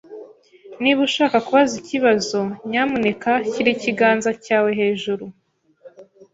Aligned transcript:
Niba 0.81 0.99
ushaka 1.07 1.37
kubaza 1.45 1.73
ikibazo, 1.83 2.39
nyamuneka 2.69 3.31
shyira 3.49 3.69
ikiganza 3.75 4.29
cyawe 4.43 4.69
hejuru. 4.79 5.25